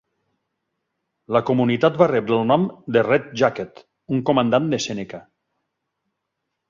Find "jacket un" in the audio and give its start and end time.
3.43-4.25